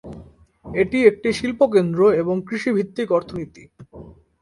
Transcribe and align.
এটি 0.65 0.97
একটি 1.05 1.29
শিল্প 1.33 1.59
কেন্দ্র 1.73 1.99
এবং 2.21 2.35
কৃষি 2.47 2.71
ভিত্তিক 2.77 3.07
অর্থনীতি। 3.11 3.63